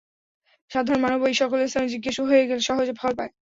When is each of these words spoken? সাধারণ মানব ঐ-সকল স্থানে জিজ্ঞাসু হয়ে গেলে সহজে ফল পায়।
সাধারণ 0.71 0.99
মানব 1.03 1.19
ঐ-সকল 1.23 1.59
স্থানে 1.65 1.91
জিজ্ঞাসু 1.93 2.21
হয়ে 2.29 2.47
গেলে 2.49 2.61
সহজে 2.67 2.93
ফল 2.99 3.11
পায়। 3.17 3.31